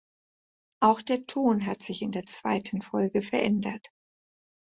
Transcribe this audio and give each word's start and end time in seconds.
Auch 0.81 1.03
der 1.03 1.27
Ton 1.27 1.67
hat 1.67 1.83
sich 1.83 2.01
in 2.01 2.11
der 2.11 2.23
zweiten 2.23 2.81
Folge 2.81 3.21
verändert. 3.21 3.89